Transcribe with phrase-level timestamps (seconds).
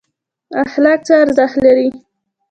[0.63, 1.89] اخلاق څه ارزښت لري؟